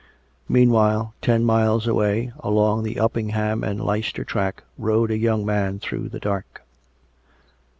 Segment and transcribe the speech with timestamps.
[0.49, 6.09] Meanwhile, ten miles away, along the Uppingham and Leicester track, rode a young man through
[6.09, 6.63] the dark.